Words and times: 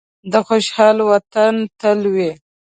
د 0.31 0.33
خوشحال 0.47 0.97
وطن 1.11 1.53
تل 1.79 1.99
وي. 2.13 2.31